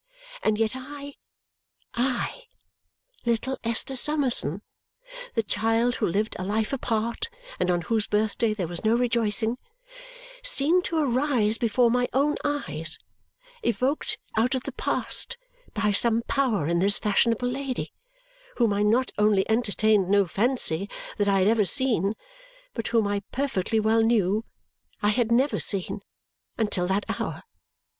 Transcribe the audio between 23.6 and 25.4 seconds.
well knew I had